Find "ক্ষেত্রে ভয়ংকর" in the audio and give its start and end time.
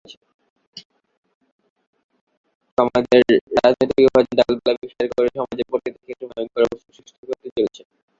6.01-6.61